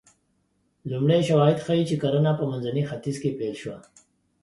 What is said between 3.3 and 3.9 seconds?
پیل شوه